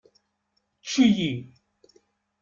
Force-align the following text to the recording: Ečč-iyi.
Ečč-iyi. 0.81 1.31